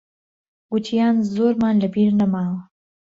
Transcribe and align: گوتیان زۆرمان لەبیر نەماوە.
گوتیان 0.69 1.15
زۆرمان 1.33 1.75
لەبیر 1.81 2.11
نەماوە. 2.19 2.59